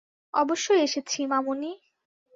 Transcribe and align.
অবশ্যই 0.33 0.81
এসেছি, 0.81 1.19
মামুনি। 1.25 1.71